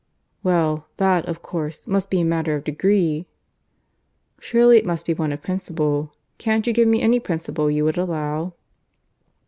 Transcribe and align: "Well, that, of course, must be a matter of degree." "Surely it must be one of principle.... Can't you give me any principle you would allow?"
"Well, 0.41 0.87
that, 0.97 1.27
of 1.27 1.43
course, 1.43 1.85
must 1.85 2.09
be 2.09 2.21
a 2.21 2.25
matter 2.25 2.55
of 2.55 2.63
degree." 2.63 3.27
"Surely 4.39 4.79
it 4.79 4.85
must 4.87 5.05
be 5.05 5.13
one 5.13 5.31
of 5.31 5.43
principle.... 5.43 6.11
Can't 6.39 6.65
you 6.65 6.73
give 6.73 6.87
me 6.87 7.03
any 7.03 7.19
principle 7.19 7.69
you 7.69 7.85
would 7.85 7.99
allow?" 7.99 8.53